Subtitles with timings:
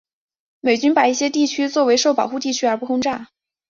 [0.61, 3.27] 美军把一些地区列为受保护地区而不轰炸。